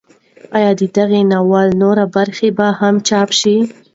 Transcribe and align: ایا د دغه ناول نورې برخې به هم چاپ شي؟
ایا 0.57 0.71
د 0.79 0.81
دغه 0.97 1.19
ناول 1.31 1.67
نورې 1.81 2.05
برخې 2.15 2.49
به 2.57 2.67
هم 2.79 2.95
چاپ 3.07 3.29
شي؟ 3.39 3.55